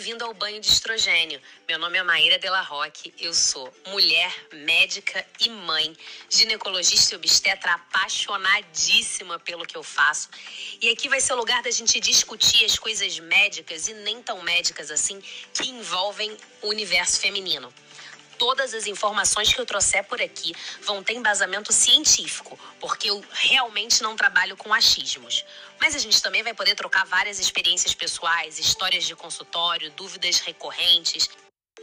bem-vindo 0.00 0.24
ao 0.24 0.32
banho 0.32 0.58
de 0.58 0.66
estrogênio. 0.66 1.38
Meu 1.68 1.78
nome 1.78 1.98
é 1.98 2.02
Maíra 2.02 2.38
Della 2.38 2.62
Roque, 2.62 3.12
eu 3.20 3.34
sou 3.34 3.70
mulher, 3.88 4.34
médica 4.50 5.26
e 5.38 5.50
mãe, 5.50 5.94
ginecologista 6.30 7.12
e 7.12 7.18
obstetra 7.18 7.74
apaixonadíssima 7.74 9.38
pelo 9.40 9.66
que 9.66 9.76
eu 9.76 9.82
faço. 9.82 10.30
E 10.80 10.88
aqui 10.88 11.06
vai 11.06 11.20
ser 11.20 11.34
o 11.34 11.36
lugar 11.36 11.62
da 11.62 11.70
gente 11.70 12.00
discutir 12.00 12.64
as 12.64 12.78
coisas 12.78 13.18
médicas 13.18 13.88
e 13.88 13.92
nem 13.92 14.22
tão 14.22 14.40
médicas 14.40 14.90
assim 14.90 15.22
que 15.52 15.68
envolvem 15.68 16.34
o 16.62 16.68
universo 16.68 17.20
feminino 17.20 17.70
todas 18.40 18.72
as 18.72 18.86
informações 18.86 19.52
que 19.52 19.60
eu 19.60 19.66
trouxer 19.66 20.02
por 20.04 20.18
aqui 20.18 20.54
vão 20.80 21.04
ter 21.04 21.12
embasamento 21.12 21.74
científico, 21.74 22.58
porque 22.80 23.10
eu 23.10 23.22
realmente 23.32 24.02
não 24.02 24.16
trabalho 24.16 24.56
com 24.56 24.72
achismos. 24.72 25.44
Mas 25.78 25.94
a 25.94 25.98
gente 25.98 26.22
também 26.22 26.42
vai 26.42 26.54
poder 26.54 26.74
trocar 26.74 27.04
várias 27.04 27.38
experiências 27.38 27.94
pessoais, 27.94 28.58
histórias 28.58 29.04
de 29.04 29.14
consultório, 29.14 29.90
dúvidas 29.90 30.38
recorrentes. 30.38 31.28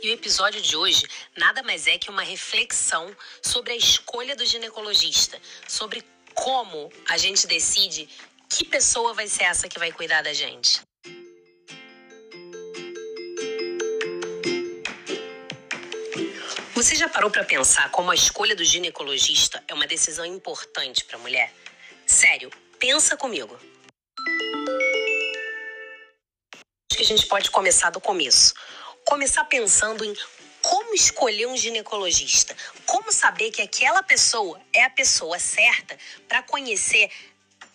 E 0.02 0.10
o 0.10 0.14
episódio 0.14 0.60
de 0.60 0.76
hoje 0.76 1.08
nada 1.38 1.62
mais 1.62 1.86
é 1.86 2.00
que 2.00 2.10
uma 2.10 2.24
reflexão 2.24 3.16
sobre 3.40 3.74
a 3.74 3.78
escolha 3.78 4.36
do 4.36 4.44
ginecologista, 4.44 5.40
sobre 5.68 6.04
como 6.34 6.92
a 7.08 7.20
gente 7.20 7.46
decide 7.46 8.10
que 8.50 8.66
pessoa 8.66 9.14
vai 9.14 9.28
ser 9.28 9.44
essa 9.44 9.70
que 9.70 9.78
vai 9.78 9.92
cuidar 9.92 10.24
da 10.24 10.34
gente. 10.34 10.82
Você 16.78 16.96
já 16.96 17.10
parou 17.10 17.32
para 17.32 17.44
pensar 17.44 17.90
como 17.90 18.12
a 18.12 18.14
escolha 18.14 18.56
do 18.56 18.64
ginecologista 18.64 19.64
é 19.68 19.74
uma 19.74 19.88
decisão 19.88 20.24
importante 20.24 21.04
para 21.06 21.18
a 21.18 21.20
mulher? 21.20 21.52
Sério, 22.06 22.52
pensa 22.78 23.18
comigo. 23.18 23.60
Acho 26.54 26.98
que 26.98 27.02
a 27.02 27.06
gente 27.06 27.26
pode 27.26 27.50
começar 27.50 27.90
do 27.90 28.00
começo. 28.00 28.54
Começar 29.04 29.44
pensando 29.46 30.06
em 30.06 30.16
como 30.62 30.94
escolher 30.94 31.48
um 31.48 31.58
ginecologista, 31.58 32.56
como 32.86 33.12
saber 33.12 33.50
que 33.50 33.64
aquela 33.64 34.04
pessoa 34.04 34.62
é 34.72 34.84
a 34.84 34.90
pessoa 34.92 35.40
certa 35.40 35.98
para 36.28 36.44
conhecer 36.44 37.10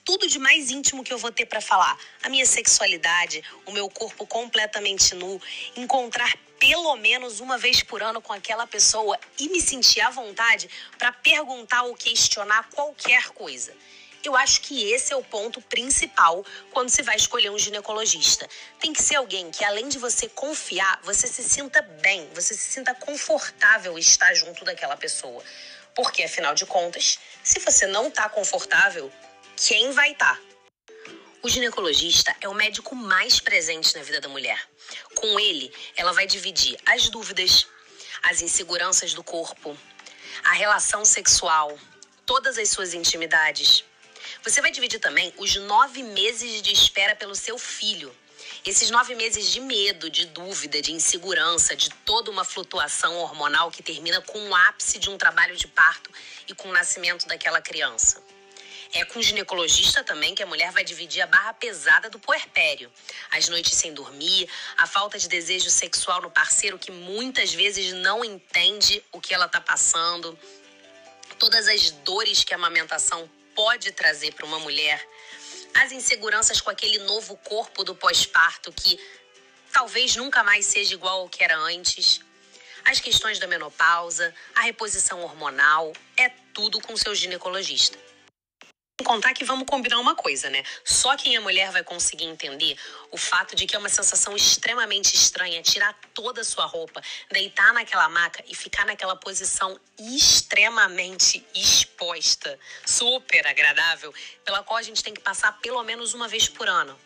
tudo 0.04 0.28
de 0.28 0.38
mais 0.38 0.70
íntimo 0.70 1.02
que 1.02 1.12
eu 1.12 1.18
vou 1.18 1.32
ter 1.32 1.46
para 1.46 1.60
falar. 1.60 1.98
A 2.22 2.28
minha 2.28 2.46
sexualidade, 2.46 3.42
o 3.66 3.72
meu 3.72 3.90
corpo 3.90 4.24
completamente 4.28 5.12
nu, 5.16 5.42
encontrar 5.76 6.32
pelo 6.62 6.94
menos 6.94 7.40
uma 7.40 7.58
vez 7.58 7.82
por 7.82 8.04
ano 8.04 8.22
com 8.22 8.32
aquela 8.32 8.68
pessoa 8.68 9.18
e 9.36 9.48
me 9.48 9.60
sentir 9.60 10.00
à 10.00 10.10
vontade 10.10 10.70
para 10.96 11.10
perguntar 11.10 11.82
ou 11.82 11.94
questionar 11.96 12.68
qualquer 12.70 13.30
coisa. 13.30 13.74
Eu 14.22 14.36
acho 14.36 14.60
que 14.60 14.92
esse 14.92 15.12
é 15.12 15.16
o 15.16 15.24
ponto 15.24 15.60
principal 15.62 16.46
quando 16.70 16.88
se 16.88 17.02
vai 17.02 17.16
escolher 17.16 17.50
um 17.50 17.58
ginecologista. 17.58 18.48
Tem 18.78 18.92
que 18.92 19.02
ser 19.02 19.16
alguém 19.16 19.50
que, 19.50 19.64
além 19.64 19.88
de 19.88 19.98
você 19.98 20.28
confiar, 20.28 21.00
você 21.02 21.26
se 21.26 21.42
sinta 21.42 21.82
bem, 21.82 22.30
você 22.32 22.54
se 22.54 22.74
sinta 22.74 22.94
confortável 22.94 23.98
estar 23.98 24.32
junto 24.34 24.64
daquela 24.64 24.96
pessoa. 24.96 25.42
Porque, 25.96 26.22
afinal 26.22 26.54
de 26.54 26.64
contas, 26.64 27.18
se 27.42 27.58
você 27.58 27.88
não 27.88 28.06
está 28.06 28.28
confortável, 28.28 29.10
quem 29.56 29.90
vai 29.90 30.12
estar? 30.12 30.36
Tá? 30.36 30.51
O 31.44 31.48
ginecologista 31.48 32.36
é 32.40 32.48
o 32.48 32.54
médico 32.54 32.94
mais 32.94 33.40
presente 33.40 33.96
na 33.96 34.02
vida 34.04 34.20
da 34.20 34.28
mulher. 34.28 34.64
Com 35.16 35.40
ele, 35.40 35.74
ela 35.96 36.12
vai 36.12 36.24
dividir 36.24 36.78
as 36.86 37.08
dúvidas, 37.08 37.66
as 38.22 38.40
inseguranças 38.40 39.12
do 39.12 39.24
corpo, 39.24 39.76
a 40.44 40.52
relação 40.52 41.04
sexual, 41.04 41.76
todas 42.24 42.56
as 42.58 42.68
suas 42.68 42.94
intimidades. 42.94 43.84
Você 44.44 44.60
vai 44.60 44.70
dividir 44.70 45.00
também 45.00 45.34
os 45.36 45.56
nove 45.56 46.04
meses 46.04 46.62
de 46.62 46.72
espera 46.72 47.16
pelo 47.16 47.34
seu 47.34 47.58
filho. 47.58 48.14
Esses 48.64 48.90
nove 48.90 49.16
meses 49.16 49.50
de 49.50 49.60
medo, 49.60 50.08
de 50.08 50.26
dúvida, 50.26 50.80
de 50.80 50.92
insegurança, 50.92 51.74
de 51.74 51.90
toda 52.04 52.30
uma 52.30 52.44
flutuação 52.44 53.16
hormonal 53.16 53.68
que 53.68 53.82
termina 53.82 54.20
com 54.20 54.38
o 54.48 54.54
ápice 54.54 54.96
de 54.96 55.10
um 55.10 55.18
trabalho 55.18 55.56
de 55.56 55.66
parto 55.66 56.08
e 56.46 56.54
com 56.54 56.68
o 56.68 56.72
nascimento 56.72 57.26
daquela 57.26 57.60
criança. 57.60 58.22
É 58.94 59.06
com 59.06 59.18
o 59.18 59.22
ginecologista 59.22 60.04
também 60.04 60.34
que 60.34 60.42
a 60.42 60.46
mulher 60.46 60.70
vai 60.70 60.84
dividir 60.84 61.22
a 61.22 61.26
barra 61.26 61.54
pesada 61.54 62.10
do 62.10 62.18
puerpério. 62.18 62.92
As 63.30 63.48
noites 63.48 63.72
sem 63.72 63.94
dormir, 63.94 64.46
a 64.76 64.86
falta 64.86 65.18
de 65.18 65.28
desejo 65.28 65.70
sexual 65.70 66.20
no 66.20 66.30
parceiro 66.30 66.78
que 66.78 66.90
muitas 66.90 67.54
vezes 67.54 67.94
não 67.94 68.22
entende 68.22 69.02
o 69.10 69.18
que 69.18 69.32
ela 69.32 69.46
está 69.46 69.62
passando, 69.62 70.38
todas 71.38 71.68
as 71.68 71.90
dores 71.90 72.44
que 72.44 72.52
a 72.52 72.56
amamentação 72.56 73.30
pode 73.54 73.92
trazer 73.92 74.34
para 74.34 74.44
uma 74.44 74.58
mulher, 74.58 75.02
as 75.74 75.90
inseguranças 75.90 76.60
com 76.60 76.68
aquele 76.68 76.98
novo 76.98 77.34
corpo 77.38 77.82
do 77.84 77.94
pós-parto 77.94 78.70
que 78.74 79.00
talvez 79.72 80.16
nunca 80.16 80.44
mais 80.44 80.66
seja 80.66 80.92
igual 80.92 81.20
ao 81.20 81.28
que 81.30 81.42
era 81.42 81.56
antes. 81.56 82.20
As 82.84 83.00
questões 83.00 83.38
da 83.38 83.46
menopausa, 83.46 84.34
a 84.54 84.60
reposição 84.62 85.22
hormonal, 85.22 85.94
é 86.14 86.28
tudo 86.52 86.78
com 86.78 86.94
seu 86.94 87.14
ginecologista 87.14 88.11
contar 89.02 89.34
que 89.34 89.44
vamos 89.44 89.66
combinar 89.66 89.98
uma 89.98 90.14
coisa, 90.14 90.48
né? 90.50 90.62
Só 90.84 91.16
quem 91.16 91.36
é 91.36 91.40
mulher 91.40 91.70
vai 91.70 91.82
conseguir 91.82 92.24
entender 92.24 92.76
o 93.10 93.16
fato 93.16 93.54
de 93.54 93.66
que 93.66 93.76
é 93.76 93.78
uma 93.78 93.88
sensação 93.88 94.34
extremamente 94.34 95.14
estranha 95.14 95.62
tirar 95.62 95.94
toda 96.14 96.40
a 96.40 96.44
sua 96.44 96.64
roupa, 96.64 97.02
deitar 97.30 97.72
naquela 97.72 98.08
maca 98.08 98.42
e 98.48 98.54
ficar 98.54 98.86
naquela 98.86 99.16
posição 99.16 99.78
extremamente 99.98 101.44
exposta, 101.54 102.58
super 102.84 103.46
agradável, 103.46 104.12
pela 104.44 104.62
qual 104.62 104.78
a 104.78 104.82
gente 104.82 105.02
tem 105.02 105.14
que 105.14 105.20
passar 105.20 105.58
pelo 105.60 105.82
menos 105.82 106.14
uma 106.14 106.28
vez 106.28 106.48
por 106.48 106.68
ano. 106.68 106.98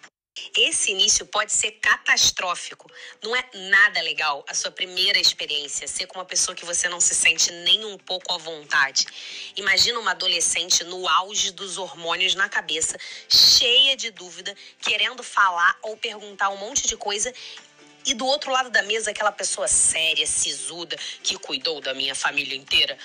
Esse 0.57 0.91
início 0.91 1.27
pode 1.27 1.53
ser 1.53 1.73
catastrófico. 1.73 2.91
Não 3.23 3.35
é 3.35 3.49
nada 3.55 4.01
legal 4.03 4.45
a 4.49 4.55
sua 4.55 4.71
primeira 4.71 5.19
experiência 5.19 5.89
ser 5.89 6.07
com 6.07 6.19
uma 6.19 6.25
pessoa 6.25 6.55
que 6.55 6.65
você 6.65 6.89
não 6.89 7.01
se 7.01 7.15
sente 7.15 7.51
nem 7.51 7.85
um 7.85 7.97
pouco 7.99 8.33
à 8.33 8.39
vontade. 8.39 9.07
Imagina 9.57 9.99
uma 9.99 10.11
adolescente 10.11 10.85
no 10.85 11.09
auge 11.09 11.53
dos 11.53 11.79
hormônios 11.79 12.35
na 12.35 12.49
cabeça, 12.49 12.99
cheia 13.29 13.97
de 13.97 14.11
dúvida, 14.11 14.55
querendo 14.81 15.23
falar 15.23 15.79
ou 15.83 15.97
perguntar 15.97 16.51
um 16.51 16.57
monte 16.57 16.87
de 16.87 16.97
coisa 16.97 17.33
e 18.05 18.15
do 18.15 18.27
outro 18.27 18.51
lado 18.51 18.71
da 18.71 18.83
mesa 18.83 19.11
aquela 19.11 19.33
pessoa 19.33 19.67
séria, 19.67 20.27
sisuda, 20.27 20.97
que 21.23 21.37
cuidou 21.39 21.81
da 21.81 21.93
minha 21.93 22.15
família 22.15 22.57
inteira. 22.57 22.97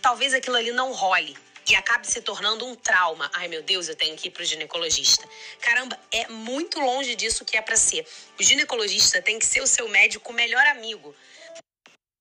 Talvez 0.00 0.34
aquilo 0.34 0.56
ali 0.56 0.72
não 0.72 0.92
role 0.92 1.36
e 1.68 1.74
acabe 1.74 2.06
se 2.06 2.22
tornando 2.22 2.66
um 2.66 2.74
trauma. 2.74 3.30
Ai, 3.34 3.48
meu 3.48 3.62
Deus, 3.62 3.88
eu 3.88 3.96
tenho 3.96 4.16
que 4.16 4.28
ir 4.28 4.30
pro 4.30 4.44
ginecologista. 4.44 5.28
Caramba, 5.60 5.98
é 6.10 6.26
muito 6.28 6.80
longe 6.80 7.14
disso 7.14 7.44
que 7.44 7.56
é 7.56 7.62
para 7.62 7.76
ser. 7.76 8.06
O 8.38 8.42
ginecologista 8.42 9.20
tem 9.20 9.38
que 9.38 9.44
ser 9.44 9.60
o 9.60 9.66
seu 9.66 9.88
médico 9.88 10.32
melhor 10.32 10.66
amigo. 10.66 11.14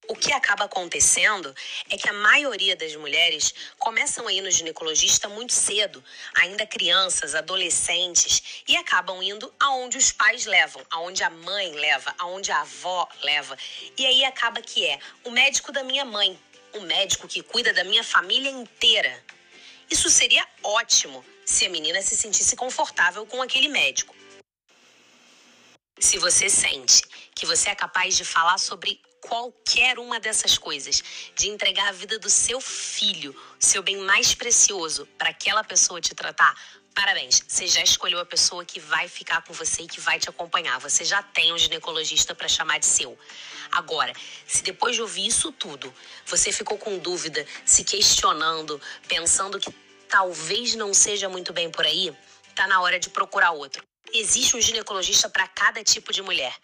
O 0.09 0.15
que 0.15 0.31
acaba 0.31 0.63
acontecendo 0.63 1.53
é 1.89 1.97
que 1.97 2.07
a 2.07 2.13
maioria 2.13 2.77
das 2.77 2.95
mulheres 2.95 3.53
começam 3.77 4.25
a 4.25 4.31
ir 4.31 4.39
no 4.39 4.49
ginecologista 4.49 5.27
muito 5.27 5.51
cedo, 5.51 6.01
ainda 6.33 6.65
crianças, 6.65 7.35
adolescentes, 7.35 8.63
e 8.69 8.77
acabam 8.77 9.21
indo 9.21 9.53
aonde 9.59 9.97
os 9.97 10.13
pais 10.13 10.45
levam, 10.45 10.81
aonde 10.89 11.23
a 11.23 11.29
mãe 11.29 11.73
leva, 11.73 12.15
aonde 12.19 12.53
a 12.53 12.61
avó 12.61 13.07
leva. 13.21 13.57
E 13.97 14.05
aí 14.05 14.23
acaba 14.23 14.61
que 14.61 14.85
é 14.85 14.97
o 15.25 15.29
médico 15.29 15.73
da 15.73 15.83
minha 15.83 16.05
mãe, 16.05 16.39
o 16.73 16.81
médico 16.81 17.27
que 17.27 17.43
cuida 17.43 17.73
da 17.73 17.83
minha 17.83 18.03
família 18.03 18.49
inteira. 18.49 19.21
Isso 19.89 20.09
seria 20.09 20.45
ótimo 20.63 21.23
se 21.45 21.65
a 21.65 21.69
menina 21.69 22.01
se 22.01 22.15
sentisse 22.15 22.55
confortável 22.55 23.25
com 23.25 23.41
aquele 23.41 23.69
médico. 23.69 24.15
Se 25.99 26.17
você 26.19 26.49
sente 26.49 27.01
que 27.33 27.45
você 27.45 27.69
é 27.69 27.75
capaz 27.75 28.15
de 28.15 28.23
falar 28.23 28.57
sobre 28.57 29.01
qualquer 29.21 29.97
uma 29.97 30.19
dessas 30.19 30.57
coisas, 30.57 31.03
de 31.35 31.49
entregar 31.49 31.87
a 31.87 31.91
vida 31.91 32.19
do 32.19 32.29
seu 32.29 32.61
filho, 32.61 33.35
seu 33.59 33.81
bem 33.81 33.97
mais 33.97 34.35
precioso, 34.35 35.05
para 35.17 35.29
aquela 35.29 35.63
pessoa 35.63 35.99
te 35.99 36.13
tratar, 36.13 36.55
parabéns. 36.93 37.43
Você 37.47 37.67
já 37.67 37.81
escolheu 37.81 38.19
a 38.19 38.25
pessoa 38.25 38.63
que 38.65 38.79
vai 38.79 39.07
ficar 39.07 39.41
com 39.41 39.53
você 39.53 39.83
e 39.83 39.87
que 39.87 39.99
vai 39.99 40.19
te 40.19 40.29
acompanhar. 40.29 40.79
Você 40.79 41.03
já 41.03 41.21
tem 41.21 41.51
um 41.51 41.57
ginecologista 41.57 42.33
para 42.33 42.47
chamar 42.47 42.79
de 42.79 42.85
seu. 42.85 43.17
Agora, 43.71 44.13
se 44.47 44.63
depois 44.63 44.95
de 44.95 45.01
ouvir 45.01 45.27
isso 45.27 45.51
tudo, 45.51 45.93
você 46.25 46.51
ficou 46.51 46.77
com 46.77 46.97
dúvida, 46.97 47.45
se 47.65 47.83
questionando, 47.83 48.81
pensando 49.07 49.59
que 49.59 49.71
talvez 50.07 50.75
não 50.75 50.93
seja 50.93 51.29
muito 51.29 51.53
bem 51.53 51.69
por 51.69 51.85
aí, 51.85 52.15
tá 52.55 52.67
na 52.67 52.81
hora 52.81 52.99
de 52.99 53.09
procurar 53.09 53.51
outro. 53.51 53.83
Existe 54.13 54.55
um 54.55 54.61
ginecologista 54.61 55.29
para 55.29 55.47
cada 55.47 55.83
tipo 55.83 56.13
de 56.13 56.21
mulher. 56.21 56.55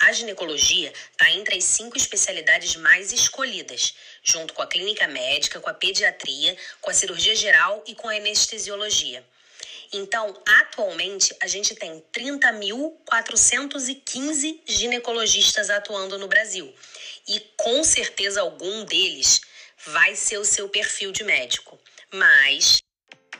A 0.00 0.12
ginecologia 0.12 0.90
está 1.12 1.30
entre 1.32 1.58
as 1.58 1.64
cinco 1.64 1.98
especialidades 1.98 2.74
mais 2.76 3.12
escolhidas, 3.12 3.92
junto 4.22 4.54
com 4.54 4.62
a 4.62 4.66
clínica 4.66 5.06
médica, 5.08 5.60
com 5.60 5.68
a 5.68 5.74
pediatria, 5.74 6.56
com 6.80 6.90
a 6.90 6.94
cirurgia 6.94 7.36
geral 7.36 7.84
e 7.86 7.94
com 7.94 8.08
a 8.08 8.14
anestesiologia. 8.14 9.22
Então, 9.92 10.34
atualmente, 10.60 11.36
a 11.42 11.46
gente 11.46 11.74
tem 11.74 12.02
30.415 12.14 14.58
ginecologistas 14.64 15.68
atuando 15.68 16.16
no 16.16 16.28
Brasil. 16.28 16.74
E 17.28 17.40
com 17.58 17.84
certeza 17.84 18.40
algum 18.40 18.86
deles 18.86 19.42
vai 19.86 20.14
ser 20.14 20.38
o 20.38 20.44
seu 20.44 20.68
perfil 20.68 21.12
de 21.12 21.24
médico. 21.24 21.78
Mas 22.12 22.82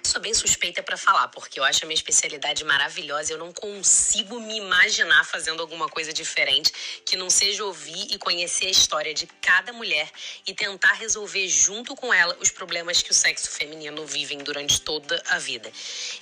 sou 0.03 0.21
bem 0.21 0.35
suspeita 0.35 0.83
para 0.83 0.97
falar, 0.97 1.29
porque 1.29 1.61
eu 1.61 1.65
acho 1.65 1.85
a 1.85 1.87
minha 1.87 1.95
especialidade 1.95 2.65
maravilhosa. 2.65 3.33
Eu 3.33 3.39
não 3.39 3.53
consigo 3.53 4.41
me 4.41 4.57
imaginar 4.57 5.25
fazendo 5.25 5.61
alguma 5.61 5.89
coisa 5.89 6.13
diferente 6.13 6.73
que 7.05 7.17
não 7.17 7.31
seja 7.31 7.65
ouvir 7.65 8.09
e 8.11 8.19
conhecer 8.19 8.67
a 8.67 8.71
história 8.71 9.15
de 9.15 9.27
cada 9.41 9.73
mulher 9.73 10.11
e 10.47 10.55
tentar 10.55 10.95
resolver 10.95 11.47
junto 11.49 11.95
com 11.95 12.13
ela 12.13 12.37
os 12.41 12.51
problemas 12.51 13.03
que 13.03 13.11
o 13.11 13.15
sexo 13.15 13.51
feminino 13.51 14.05
vivem 14.07 14.39
durante 14.39 14.81
toda 14.81 15.23
a 15.29 15.39
vida. 15.39 15.71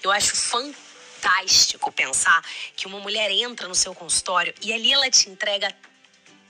Eu 0.02 0.10
acho 0.10 0.36
fantástico 0.36 1.90
pensar 1.92 2.42
que 2.76 2.86
uma 2.86 3.00
mulher 3.00 3.30
entra 3.30 3.68
no 3.68 3.74
seu 3.74 3.94
consultório 3.94 4.54
e 4.60 4.72
ali 4.72 4.92
ela 4.92 5.10
te 5.10 5.30
entrega 5.30 5.74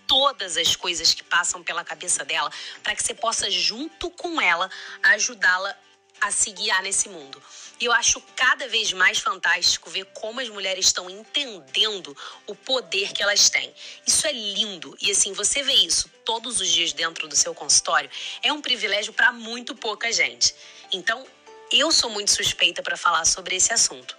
todas 0.08 0.56
as 0.56 0.74
coisas 0.74 1.14
que 1.14 1.22
passam 1.22 1.62
pela 1.62 1.84
cabeça 1.84 2.24
dela 2.24 2.50
para 2.82 2.96
que 2.96 3.04
você 3.04 3.14
possa 3.14 3.48
junto 3.50 4.10
com 4.10 4.40
ela 4.40 4.68
ajudá-la 5.04 5.76
a 6.20 6.32
se 6.32 6.50
guiar 6.50 6.82
nesse 6.82 7.08
mundo. 7.08 7.40
E 7.80 7.84
eu 7.84 7.92
acho 7.92 8.20
cada 8.34 8.66
vez 8.66 8.92
mais 8.92 9.18
fantástico 9.18 9.88
ver 9.88 10.04
como 10.06 10.40
as 10.40 10.48
mulheres 10.48 10.86
estão 10.86 11.08
entendendo 11.08 12.16
o 12.46 12.54
poder 12.54 13.12
que 13.12 13.22
elas 13.22 13.48
têm. 13.48 13.72
Isso 14.04 14.26
é 14.26 14.32
lindo. 14.32 14.96
E 15.00 15.12
assim, 15.12 15.32
você 15.32 15.62
vê 15.62 15.74
isso 15.74 16.10
todos 16.24 16.60
os 16.60 16.68
dias 16.68 16.92
dentro 16.92 17.28
do 17.28 17.36
seu 17.36 17.54
consultório, 17.54 18.10
é 18.42 18.52
um 18.52 18.60
privilégio 18.60 19.12
para 19.12 19.30
muito 19.30 19.76
pouca 19.76 20.10
gente. 20.10 20.54
Então, 20.92 21.24
eu 21.70 21.92
sou 21.92 22.10
muito 22.10 22.32
suspeita 22.32 22.82
para 22.82 22.96
falar 22.96 23.24
sobre 23.24 23.54
esse 23.54 23.72
assunto. 23.72 24.17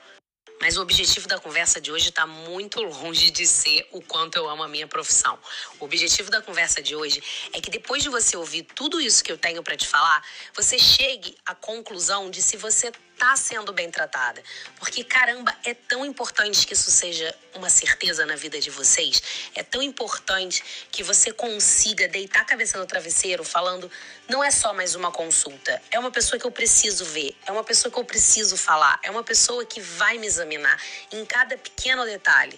Mas 0.61 0.77
o 0.77 0.81
objetivo 0.81 1.27
da 1.27 1.39
conversa 1.39 1.79
de 1.79 1.91
hoje 1.91 2.09
está 2.09 2.27
muito 2.27 2.81
longe 2.81 3.31
de 3.31 3.47
ser 3.47 3.87
o 3.91 4.01
quanto 4.01 4.35
eu 4.35 4.49
amo 4.49 4.63
a 4.63 4.67
minha 4.67 4.87
profissão. 4.87 5.39
O 5.79 5.85
objetivo 5.85 6.29
da 6.29 6.41
conversa 6.41 6.81
de 6.81 6.95
hoje 6.95 7.23
é 7.53 7.61
que 7.61 7.71
depois 7.71 8.03
de 8.03 8.09
você 8.09 8.35
ouvir 8.35 8.63
tudo 8.75 8.99
isso 8.99 9.23
que 9.23 9.31
eu 9.31 9.37
tenho 9.37 9.63
para 9.63 9.77
te 9.77 9.87
falar, 9.87 10.21
você 10.53 10.77
chegue 10.77 11.37
à 11.45 11.55
conclusão 11.55 12.29
de 12.29 12.41
se 12.41 12.57
você 12.57 12.91
está 13.19 13.35
sendo 13.35 13.73
bem 13.73 13.91
tratada. 13.91 14.41
Porque, 14.77 15.03
caramba, 15.03 15.53
é 15.65 15.73
tão 15.73 16.05
importante 16.05 16.65
que 16.65 16.73
isso 16.73 16.89
seja 16.89 17.35
uma 17.53 17.69
certeza 17.69 18.25
na 18.25 18.35
vida 18.35 18.61
de 18.61 18.69
vocês. 18.69 19.21
É 19.53 19.61
tão 19.61 19.81
importante 19.81 20.63
que 20.89 21.03
você 21.03 21.33
consiga 21.33 22.07
deitar 22.07 22.41
a 22.41 22.45
cabeça 22.45 22.79
no 22.79 22.85
travesseiro 22.85 23.43
falando: 23.43 23.91
não 24.29 24.41
é 24.41 24.49
só 24.49 24.73
mais 24.73 24.95
uma 24.95 25.11
consulta, 25.11 25.81
é 25.91 25.99
uma 25.99 26.09
pessoa 26.09 26.39
que 26.39 26.47
eu 26.47 26.51
preciso 26.51 27.03
ver, 27.03 27.35
é 27.45 27.51
uma 27.51 27.63
pessoa 27.63 27.91
que 27.91 27.99
eu 27.99 28.05
preciso 28.05 28.55
falar, 28.55 28.97
é 29.03 29.11
uma 29.11 29.23
pessoa 29.23 29.65
que 29.65 29.81
vai 29.81 30.17
me 30.17 30.25
examinar 30.25 30.81
em 31.11 31.25
cada 31.25 31.57
pequeno 31.57 32.05
detalhe. 32.05 32.57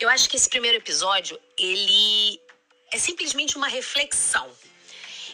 Eu 0.00 0.08
acho 0.08 0.28
que 0.28 0.36
esse 0.36 0.48
primeiro 0.48 0.78
episódio, 0.78 1.40
ele 1.56 2.40
é 2.92 2.98
simplesmente 2.98 3.56
uma 3.56 3.68
reflexão. 3.68 4.50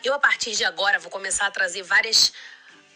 Eu, 0.02 0.14
a 0.14 0.18
partir 0.18 0.52
de 0.52 0.64
agora, 0.64 0.98
vou 0.98 1.10
começar 1.10 1.46
a 1.46 1.50
trazer 1.50 1.82
várias 1.82 2.32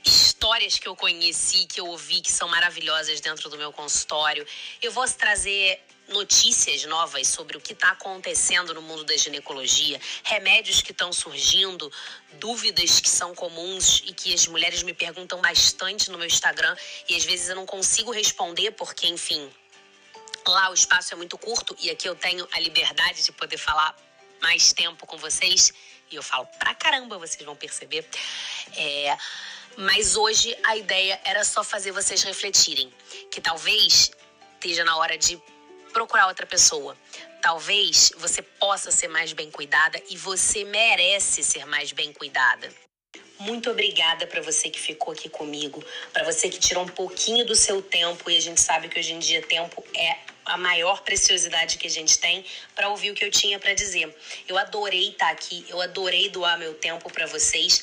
histórias 0.04 0.78
que 0.78 0.86
eu 0.86 0.94
conheci, 0.94 1.66
que 1.66 1.80
eu 1.80 1.86
ouvi, 1.86 2.20
que 2.20 2.30
são 2.30 2.48
maravilhosas 2.48 3.20
dentro 3.20 3.48
do 3.48 3.56
meu 3.56 3.72
consultório. 3.72 4.46
Eu 4.82 4.92
vou 4.92 5.06
trazer 5.08 5.80
notícias 6.08 6.84
novas 6.84 7.26
sobre 7.28 7.56
o 7.56 7.60
que 7.60 7.72
está 7.72 7.90
acontecendo 7.90 8.74
no 8.74 8.82
mundo 8.82 9.04
da 9.04 9.16
ginecologia, 9.16 9.98
remédios 10.22 10.82
que 10.82 10.92
estão 10.92 11.12
surgindo, 11.12 11.90
dúvidas 12.34 13.00
que 13.00 13.08
são 13.08 13.34
comuns 13.34 14.02
e 14.04 14.12
que 14.12 14.34
as 14.34 14.46
mulheres 14.46 14.82
me 14.82 14.92
perguntam 14.92 15.40
bastante 15.40 16.10
no 16.10 16.18
meu 16.18 16.26
Instagram 16.26 16.76
e 17.08 17.16
às 17.16 17.24
vezes 17.24 17.48
eu 17.48 17.56
não 17.56 17.64
consigo 17.64 18.10
responder 18.10 18.72
porque, 18.72 19.06
enfim, 19.06 19.50
lá 20.46 20.70
o 20.70 20.74
espaço 20.74 21.14
é 21.14 21.16
muito 21.16 21.38
curto 21.38 21.74
e 21.80 21.90
aqui 21.90 22.06
eu 22.06 22.14
tenho 22.14 22.46
a 22.52 22.60
liberdade 22.60 23.22
de 23.22 23.32
poder 23.32 23.56
falar 23.56 23.96
mais 24.42 24.74
tempo 24.74 25.06
com 25.06 25.16
vocês 25.16 25.72
e 26.14 26.16
eu 26.16 26.22
falo 26.22 26.46
pra 26.58 26.74
caramba, 26.74 27.18
vocês 27.18 27.44
vão 27.44 27.56
perceber. 27.56 28.06
É 28.76 29.16
mas 29.76 30.16
hoje 30.16 30.56
a 30.64 30.76
ideia 30.76 31.20
era 31.24 31.44
só 31.44 31.64
fazer 31.64 31.90
vocês 31.90 32.22
refletirem 32.22 32.92
que 33.30 33.40
talvez 33.40 34.12
esteja 34.54 34.84
na 34.84 34.96
hora 34.96 35.18
de 35.18 35.40
procurar 35.92 36.28
outra 36.28 36.46
pessoa. 36.46 36.96
Talvez 37.42 38.12
você 38.16 38.40
possa 38.40 38.90
ser 38.90 39.08
mais 39.08 39.32
bem 39.32 39.50
cuidada 39.50 40.00
e 40.08 40.16
você 40.16 40.64
merece 40.64 41.42
ser 41.42 41.66
mais 41.66 41.92
bem 41.92 42.12
cuidada. 42.12 42.72
Muito 43.38 43.70
obrigada 43.70 44.26
para 44.26 44.40
você 44.40 44.70
que 44.70 44.78
ficou 44.78 45.12
aqui 45.12 45.28
comigo, 45.28 45.84
para 46.12 46.24
você 46.24 46.48
que 46.48 46.58
tirou 46.58 46.84
um 46.84 46.88
pouquinho 46.88 47.44
do 47.44 47.54
seu 47.54 47.82
tempo 47.82 48.30
e 48.30 48.36
a 48.36 48.40
gente 48.40 48.60
sabe 48.60 48.88
que 48.88 48.98
hoje 48.98 49.12
em 49.12 49.18
dia 49.18 49.42
tempo 49.42 49.84
é 49.96 50.18
a 50.44 50.56
maior 50.56 51.02
preciosidade 51.02 51.78
que 51.78 51.86
a 51.86 51.90
gente 51.90 52.18
tem 52.18 52.44
para 52.74 52.88
ouvir 52.88 53.10
o 53.10 53.14
que 53.14 53.24
eu 53.24 53.30
tinha 53.30 53.58
para 53.58 53.74
dizer. 53.74 54.14
Eu 54.46 54.56
adorei 54.56 55.08
estar 55.08 55.26
tá 55.26 55.32
aqui, 55.32 55.64
eu 55.68 55.80
adorei 55.80 56.28
doar 56.28 56.58
meu 56.58 56.74
tempo 56.74 57.10
para 57.10 57.26
vocês. 57.26 57.82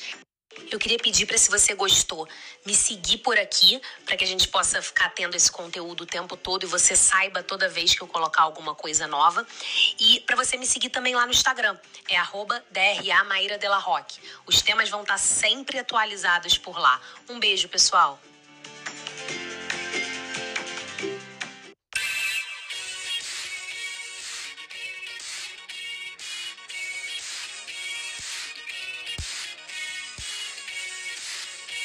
Eu 0.70 0.78
queria 0.78 0.98
pedir 0.98 1.26
para 1.26 1.36
se 1.36 1.50
você 1.50 1.74
gostou, 1.74 2.28
me 2.64 2.74
seguir 2.74 3.18
por 3.18 3.38
aqui, 3.38 3.80
para 4.04 4.16
que 4.16 4.24
a 4.24 4.26
gente 4.26 4.48
possa 4.48 4.80
ficar 4.80 5.10
tendo 5.10 5.34
esse 5.34 5.50
conteúdo 5.50 6.02
o 6.02 6.06
tempo 6.06 6.36
todo 6.36 6.64
e 6.64 6.66
você 6.66 6.96
saiba 6.96 7.42
toda 7.42 7.68
vez 7.68 7.94
que 7.94 8.02
eu 8.02 8.06
colocar 8.06 8.42
alguma 8.42 8.74
coisa 8.74 9.06
nova. 9.06 9.46
E 9.98 10.20
para 10.20 10.36
você 10.36 10.56
me 10.56 10.66
seguir 10.66 10.90
também 10.90 11.14
lá 11.14 11.26
no 11.26 11.32
Instagram, 11.32 11.76
é 12.08 12.16
arroba 12.16 12.64
DRA 12.70 13.24
Maíra 13.24 13.58
Della 13.58 13.78
Roque. 13.78 14.20
Os 14.46 14.62
temas 14.62 14.88
vão 14.88 15.02
estar 15.02 15.18
sempre 15.18 15.78
atualizados 15.78 16.56
por 16.58 16.78
lá. 16.78 17.00
Um 17.28 17.38
beijo, 17.38 17.68
pessoal! 17.68 18.20